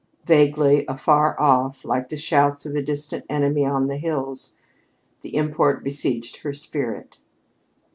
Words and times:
Vaguely, 0.25 0.83
afar 0.87 1.39
off, 1.39 1.85
like 1.85 2.07
the 2.07 2.17
shouts 2.17 2.65
of 2.65 2.75
a 2.75 2.81
distant 2.81 3.23
enemy 3.29 3.63
on 3.67 3.85
the 3.85 3.97
hills, 3.97 4.55
the 5.21 5.35
import 5.35 5.83
besieged 5.83 6.37
her 6.37 6.53
spirit. 6.53 7.19